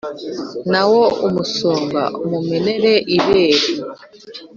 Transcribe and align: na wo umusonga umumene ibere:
na 0.71 0.81
wo 0.91 1.03
umusonga 1.27 2.01
umumene 2.23 2.93
ibere: 3.17 3.61